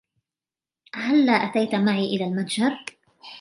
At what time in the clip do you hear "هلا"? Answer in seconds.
0.95-1.31